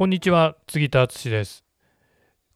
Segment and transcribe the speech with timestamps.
[0.00, 1.62] こんにちは杉田敦です。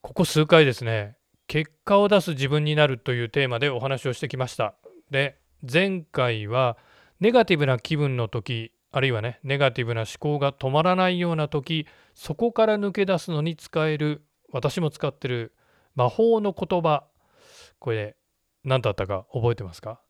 [0.00, 4.76] ここ数回ですね結果を出す自分になるというテーマでお話をしてきました。
[5.10, 5.36] で
[5.70, 6.78] 前回は
[7.20, 15.52] ネガティブな気分の時あるいはねネガティブな思考が止まらないような時そこから抜け出すのに使える私も使ってる
[15.94, 17.04] 魔法の言葉。
[17.78, 18.16] これ
[18.64, 20.00] 何だったか覚えてますか？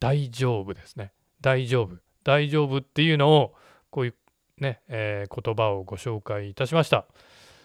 [0.00, 1.14] 大丈夫ですね。
[1.40, 1.96] 大丈夫。
[2.24, 3.54] 大丈夫っていうのを
[3.88, 4.14] こういう
[4.58, 7.06] ね、えー、言葉をご紹介いたしました。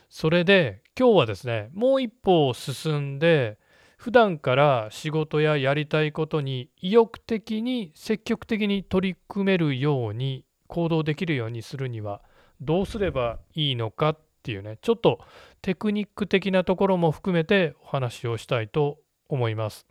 [0.09, 3.59] それで今日はですねもう一歩進んで
[3.97, 12.21] 普段から仕事ややりたいことに意欲的に積極的に取り組めるように行動できるようにするには
[12.61, 15.19] どうすればいいのかっていうねちょっと
[15.61, 19.85] テクニック的なところも含めてお話をしたいと思います。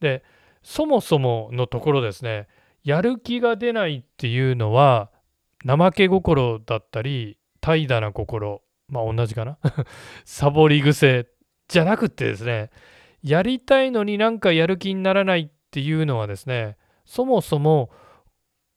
[0.00, 0.24] で
[0.62, 2.48] そもそものところですね
[2.84, 5.10] やる気が出ないっていうのは
[5.66, 9.58] 怠け心だったり怠惰な心まあ同じかな？
[10.24, 11.26] サボり癖
[11.68, 12.70] じゃなくてですね
[13.22, 17.90] やりたいのになんかやる気にならないっていうのはですねそもそも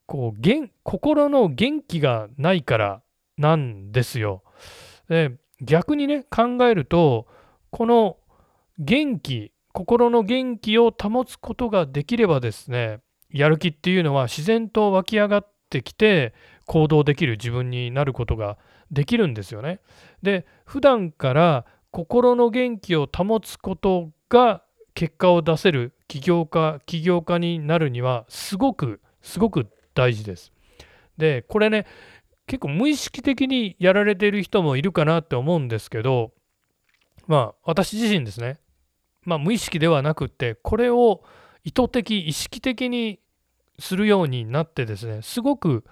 [0.06, 3.02] こう心の元気がないから
[3.38, 4.44] なんですよ。
[5.10, 7.28] で逆にね考えると
[7.72, 8.18] この
[8.78, 13.00] 元気心の元気を保つことができればですね
[13.30, 16.34] やる気っていうのは自然と湧き上がってきて
[16.66, 18.58] 行動できる自分になることが
[18.92, 19.80] できるんですよね。
[20.22, 30.52] で普段から心の元気を保つことが結果を出せる起業家起業家になるにはすごくすごく大事です。
[31.18, 31.86] でこれね
[32.48, 36.32] 結構無意識的にやられている人もいるかなって思うんですけど
[37.28, 38.60] まあ私自身ですね
[39.24, 41.24] まあ無意識ではなくってこれを
[41.64, 43.20] 意図的意識的に
[43.80, 45.84] するようになってですねすごく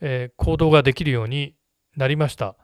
[0.00, 1.54] えー、行動ができるように
[1.96, 2.56] なりました。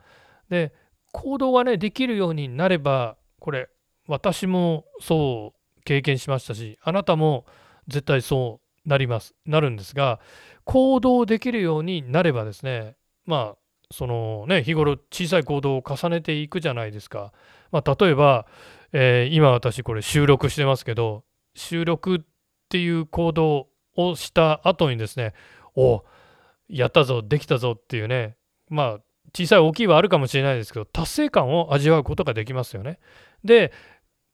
[0.49, 0.73] で
[1.11, 3.69] 行動がねできるようになればこれ
[4.07, 7.45] 私もそう経験しましたしあなたも
[7.87, 10.19] 絶対そうなりますなるんですが
[10.63, 12.95] 行動できるようになればですね
[13.25, 13.57] まあ
[13.91, 17.31] そのね日頃小さい行動を重ねていくじゃないですか。
[17.71, 18.45] まあ、例えば、
[18.93, 21.23] えー、今私これ収録してますけど
[21.55, 22.19] 収録っ
[22.69, 25.33] ていう行動をした後にですね
[25.75, 26.03] お
[26.69, 28.35] やったぞできたぞっていうね
[28.69, 28.99] まあ
[29.33, 32.99] 小さい大きいはあるかもしれないですけど達成感を味わうことができますよね。
[33.43, 33.71] で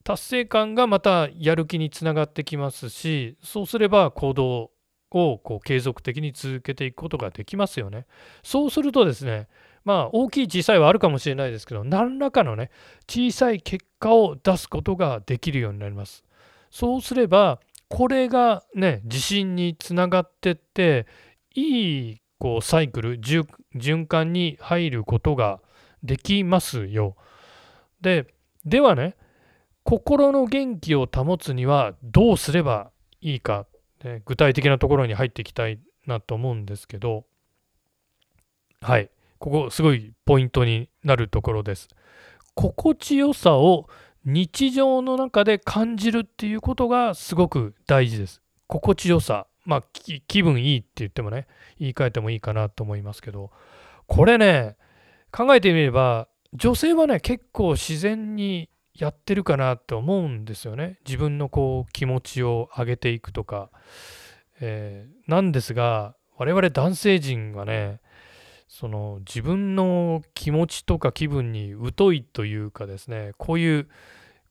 [0.04, 4.72] 達成感がまたやる気につながってきますしそうすれば行動
[5.12, 8.06] をこう継続的に続けていくことができますよね。
[8.44, 9.48] そうするとですね
[9.86, 12.72] まあ大きい小さいはあるかもしれないですけど何らかのね
[13.08, 16.24] 小さい結果を出すことができるようになります。
[16.72, 21.06] そうすればこれがね自信につながってって
[21.54, 25.62] いいこうサイクル循環に入ることが
[26.04, 27.16] できますよ。
[28.02, 28.28] で
[28.66, 29.16] ではね
[29.84, 33.66] 心の元気を保つにはどうすればいいか、
[34.04, 37.24] ね、具体的なところに入っていきたいなと思うんですけど
[38.82, 39.10] はい
[39.40, 41.88] ここすごいポイントになるところです。
[42.56, 43.88] 心地よさを
[44.26, 48.42] 日常の中で感じるっていうことがすごく大事です。
[48.68, 49.84] 心地よさまあ
[50.28, 51.48] 気分いいって言ってもね
[51.80, 53.52] 言い換えてもいいかなと思いますけど
[54.08, 54.76] これね
[55.32, 61.00] 考えてみれば女性はね結構自然にやってるかなって思うんですよね。
[61.06, 63.72] 自分のこう気持ちを上げていくとか、
[64.60, 68.02] えー、なんですが我々男性陣はね
[68.68, 73.88] その自分の気持ちとか気分に疎いというかですねこういう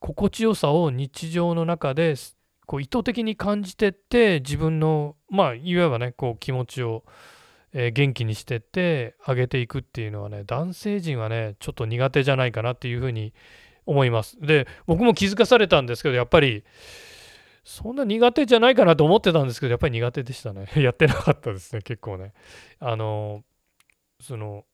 [0.00, 2.16] 心地よさを日常の中で
[2.66, 7.04] こう意図的に感じてって自分のまあいわばねこう気持ちを、
[7.72, 13.34] えー、元気にしてって上げていくっていうのはね男性陣はねちょっと苦手じゃないかなっていうふうに
[13.86, 14.38] 思います。
[14.40, 16.64] で僕も気づかされたんですけどやっぱり
[17.64, 22.32] そんな苦手じゃないかなと思ってたんですけどやっぱり苦手でしたね やってなかったですね結構ね
[22.80, 23.44] あの
[24.20, 24.64] その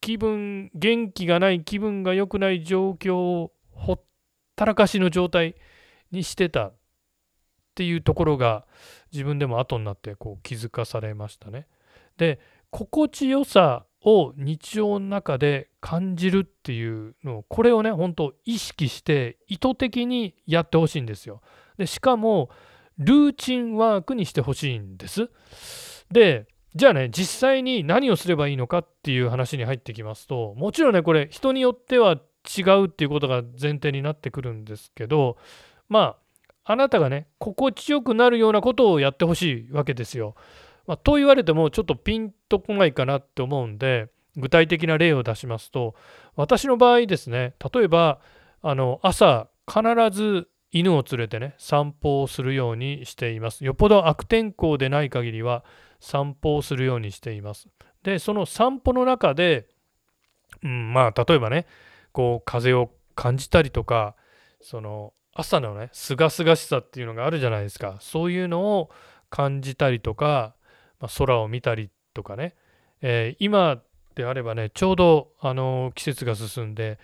[0.00, 4.02] 気分元気がない気分が良くない状況をほっ
[4.56, 5.54] たらかしの状態
[6.10, 6.72] にしてた
[7.72, 8.66] っていうところが
[9.12, 11.66] 自分でも後になってこう気づかされましたね。
[12.18, 12.38] で
[12.70, 21.40] 心地よさを日常の中で感じるっていうのをこれをね本当意識して意図的にやってほしいんですよ。
[21.78, 22.50] でしかも
[22.98, 25.30] ルーチンワークにしてほしいんです。
[26.10, 32.18] でじゃあね実際に何をすればいいのかっていう話に入ってきますともちろんねこれ人によっては
[32.58, 35.36] 違うっていうことが前提になってくるんですけど
[35.88, 36.21] まあ
[36.64, 40.34] あなたがね心地よくなるようなことをやってほしいわけですよ。
[40.86, 45.94] まあ、と言われてもちょっとピンとこないかなって思うんで具体的な例を出しますと
[46.34, 48.18] 私の場合ですね例えば
[48.62, 55.64] あの朝必ず犬を連れてね散歩をするようにしていますよっぽど悪天候でない限りは
[56.00, 57.68] 散歩をするようにしています
[58.02, 59.68] でその散歩の中で、
[60.64, 61.66] うん、まあ例えばね
[62.12, 64.16] こう風を感じたりとか
[64.60, 68.90] その朝のねすがすがしさっていうのがあるじゃないですかそういうのを
[69.30, 70.54] 感じたりとか、
[71.00, 72.54] まあ、空を見たりとかね、
[73.00, 73.82] えー、今
[74.14, 76.98] であればねちょうどあの季節が進んで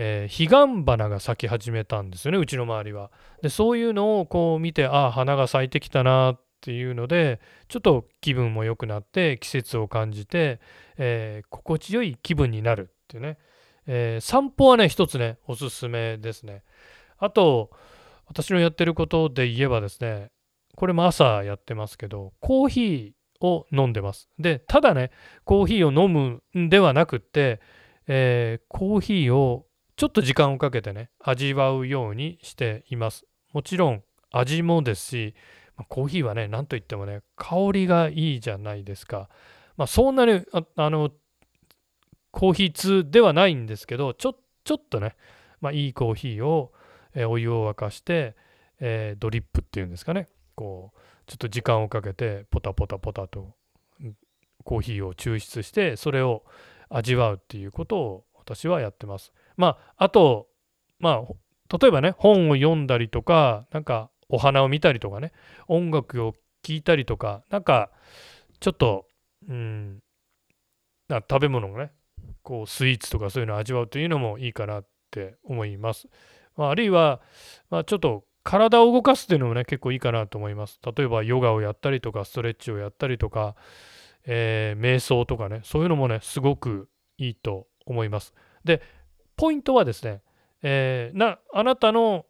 [0.00, 3.10] えー、彼岸花が咲き始めたんですよねうちの周りは。
[3.42, 10.60] でそういうのをこう見てああ花が咲いてきたなっていうのでちょっと気分も良くなって季節を感じて、
[10.98, 13.38] えー、心地よい気分になるっていうね、
[13.88, 16.62] えー、散歩はね一つねおすすめですね。
[17.18, 17.70] あと
[18.26, 20.30] 私のやってることで言えばですね
[20.76, 24.28] これも朝やってますけどコーヒーを飲んでます。
[24.38, 25.10] でただね
[25.44, 27.60] コーヒーを飲むんではなくって、
[28.06, 29.66] えー、コーヒーを
[29.96, 35.34] ちょっと時間をかけてね味わうようにしていますもちろん味もですし、
[35.88, 39.28] コーヒーはね何といってもね香りがいいじゃないですか
[39.76, 40.42] まあそんなに
[40.76, 41.10] あの
[42.30, 45.16] コーヒー通ではないんですけどちょちょっとね、
[45.60, 46.72] まあ、いいコーヒーを、
[47.18, 48.36] え、お湯を沸かして、
[48.80, 53.54] え、ドリップっていうんですかねこうちょっと時間をかけてポタポタポタと
[54.64, 56.44] コーヒーを抽出してそれを
[56.88, 59.32] 味わうっていうことを私はやってます。
[59.56, 60.48] まあ、あと、
[60.98, 61.22] ま
[61.70, 65.32] あ、例えばね、本を読んだりとか、なんかお花を見たりとかね、
[65.66, 66.32] 音楽を
[66.62, 67.90] 聴いたりとか、なんか
[68.58, 69.06] ちょっと、
[69.48, 70.02] うん、
[71.08, 71.92] な食べ物をね、
[72.42, 76.08] こうスイーツとかそういうのを味わうというのもいいかなって思います。
[76.58, 77.22] まあ、あるいは、
[77.70, 80.80] まあ、ちょっと体を動かすっていうのもね、結構いいかなと思います。
[80.84, 83.54] 例えばヨガをやったりとか、ストレッチをやったりとか、
[84.26, 88.34] えー、瞑想とかね、そういうのもね、すごくいいと思います。
[88.64, 88.82] で、
[89.36, 90.22] ポイントはですね、
[90.62, 92.26] えー、なあなたの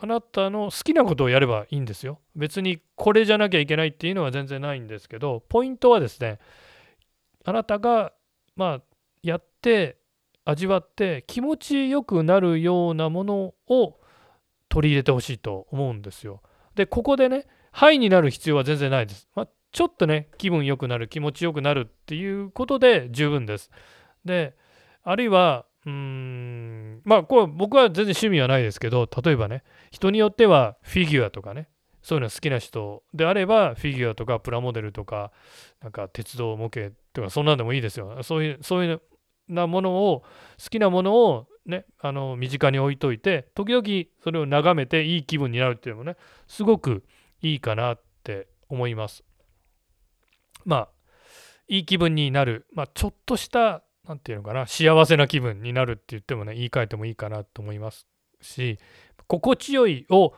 [0.00, 2.20] あなたの好きなことをやればいいんですよ。
[2.34, 6.38] 別にこれじゃなきゃいけないっていうのは全然ないんですけど、ポイントはですね、
[7.44, 8.12] あなたが
[8.56, 8.82] まあ
[9.22, 9.97] やって
[10.50, 13.98] 味わって気持ちよくなるようなものを
[14.68, 16.42] 取り入れてほしいと思うんですよ。
[16.74, 19.28] で、ここでね、ハイになる必要は全然ないです。
[19.34, 23.70] まあ、ちょっとね、気分良くなる、気持ちよくなるっていうことで十分です。
[24.24, 24.56] で、
[25.02, 31.68] あるいはうーんまあこれ僕は全然趣味はないですけど例えばね人によってはフィギュアとかね
[32.02, 35.32] そういうの好きな人であればフィギュアとかプラモデルとか
[35.82, 39.02] なんか鉄道模型とかそんなんでもいいですよそういうそういう
[39.48, 40.22] なものを
[40.62, 43.84] 好きなものをねあの身近に置いといて時々
[44.22, 46.16] それを眺めていい気分になるっていうのもね
[46.46, 47.04] すごく
[47.42, 49.24] いいかなって思います
[50.64, 50.88] まあ
[51.68, 58.06] いい気分になる、まあ、ちょっとした何て言うのかな幸せな気分になるって言ってもね言い換えてもいいかなと思います
[58.40, 58.78] し
[59.26, 60.32] 心地よいを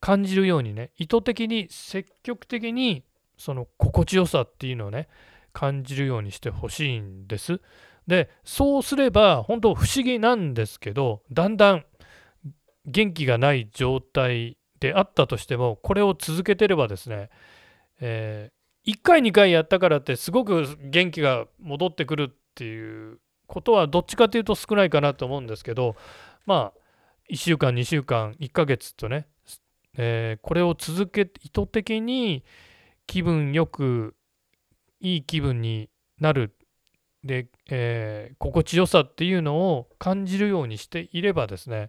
[0.00, 3.04] 感じるようにね意図的に積極的に
[3.38, 5.08] その心地よさっていうのをね
[5.54, 7.60] 感じるようにしてほしいんです。
[8.06, 11.84] でそうすれば本当不思議なんですけどだんだん
[12.86, 17.30] 元気がない状態であったとしてもこれを続けてればですね、
[18.00, 25.96] えー、1回2回やったからってすごく元気が戻ってくるっていうことはどっちかというと少ないかなと思うんですけど
[26.44, 26.80] まあ
[27.30, 29.26] 1週間2週間1ヶ月とね、
[29.96, 32.44] えー、これを続け意図的に
[33.06, 34.14] 気分よく
[35.00, 35.88] いい気分に
[36.20, 36.54] なる
[37.24, 41.88] で、えー、心地よさっていうのを感じるようにしていればですね、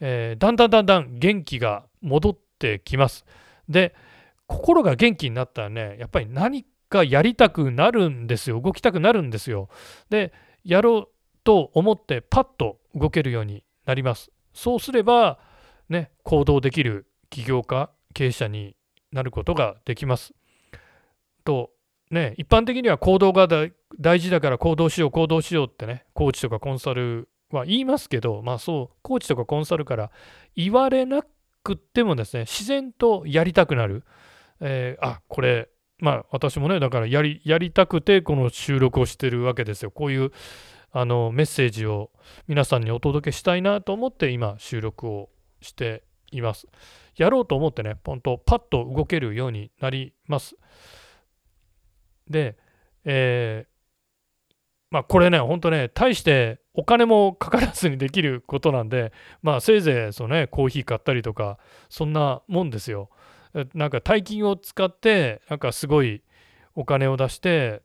[0.00, 3.24] えー、だんだんだんだん元気が戻ってきます。
[3.68, 3.94] で
[4.46, 8.60] 心が元気になったらねやっぱり何がやりたくなるんですよ。
[8.60, 9.68] 動きたくなるんですよ。
[10.08, 10.32] で
[10.64, 11.08] やろう
[11.42, 14.30] と思ってパッと動けるようになります。
[14.54, 15.38] そうすれば
[15.88, 18.76] ね行動できる起業家経営者に
[19.12, 20.32] なることができます。
[21.44, 21.70] と
[22.10, 23.48] ね一般的には行動が
[23.98, 30.10] 大事だから行動しよう行動しようってねコーチとかコンサルは言いますけどまあそうコーチとかコンサルから
[30.54, 31.22] 言われな
[31.62, 34.04] くってもですね自然とやりたくなる、
[34.60, 39.90] えー、あこれまあ私もねだからやりやりたくてこの収録をしてるわけですよ。
[39.90, 40.32] こういう
[40.92, 42.10] あのメッセージを
[42.48, 46.66] 皆さんにお届けしたいなと思って今収録をしています。
[47.16, 50.56] やろうと思ってねポンとパッと動けるようになります。
[52.28, 52.56] で
[53.04, 54.54] えー、
[54.90, 63.08] まあこれねほんとね大してお金もかからずにできることなんでまあせいぜいそのねコーヒー買ったりとかそんなもんですよ
[63.74, 66.22] なんか大金を使ってなんかすごい
[66.74, 67.82] お金を出して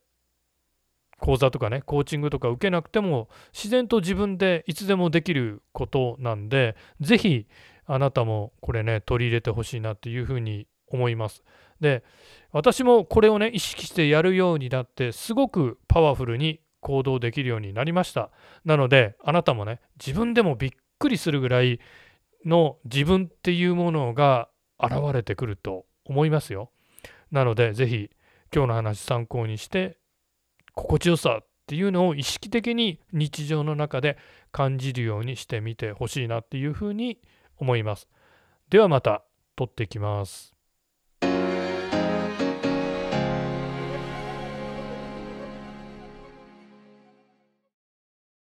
[1.19, 7.47] 講座とかねコーチングとか受けなくても自然と自分でいつでもできることなんで是非
[7.85, 11.43] あなたもこれね取り入れてほしいなっていうふうに思います。
[11.81, 12.03] で
[12.51, 18.29] 私もこれをね意識してやるようになってすごくパワフルに行動できるようになりました。
[18.65, 21.79] なのであなたもね自分でもびっくりするぐらい
[22.45, 26.71] の自分っていうものが現れてくると思いますよ。
[27.31, 28.09] なので是非
[28.53, 29.97] 今日の話参考にして
[30.73, 34.17] 心地よさっていうのを意識的に日常の中で
[34.51, 37.19] 感じるようにしてみてほしいなっていうふうに
[37.57, 38.09] 思います。
[38.69, 39.23] ではまた
[39.55, 40.50] 撮ってきます。